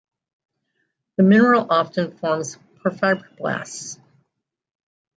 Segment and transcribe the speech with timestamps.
[1.17, 3.99] The mineral often forms porphyroblasts.